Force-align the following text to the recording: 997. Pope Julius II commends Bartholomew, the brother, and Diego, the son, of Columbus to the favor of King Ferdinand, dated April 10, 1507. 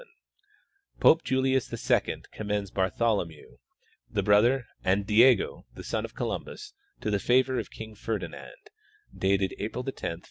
997. 0.99 0.99
Pope 1.01 1.23
Julius 1.23 1.71
II 1.91 2.23
commends 2.31 2.71
Bartholomew, 2.71 3.57
the 4.09 4.23
brother, 4.23 4.65
and 4.83 5.05
Diego, 5.05 5.67
the 5.75 5.83
son, 5.83 6.05
of 6.05 6.15
Columbus 6.15 6.73
to 7.01 7.11
the 7.11 7.19
favor 7.19 7.59
of 7.59 7.69
King 7.69 7.93
Ferdinand, 7.93 8.71
dated 9.15 9.53
April 9.59 9.83
10, 9.83 9.83
1507. 9.91 10.19